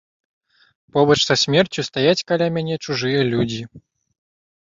[0.95, 3.63] Побач са смерцю стаяць каля мяне чужыя людзі.